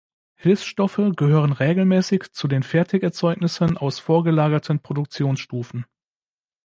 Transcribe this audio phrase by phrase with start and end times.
[0.33, 5.85] Hilfsstoffe gehören regelmäßig zu den "Fertigerzeugnissen aus vorgelagerten Produktionsstufen".